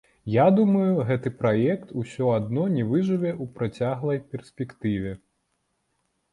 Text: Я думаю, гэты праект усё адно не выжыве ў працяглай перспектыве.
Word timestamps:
Я 0.35 0.43
думаю, 0.59 0.93
гэты 1.09 1.31
праект 1.41 1.91
усё 2.05 2.31
адно 2.39 2.63
не 2.77 2.87
выжыве 2.93 3.31
ў 3.43 3.55
працяглай 3.61 4.19
перспектыве. 4.35 5.17